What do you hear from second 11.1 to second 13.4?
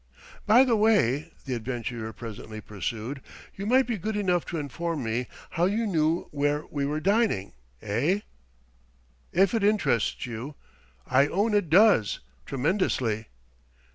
own it does tremendously!"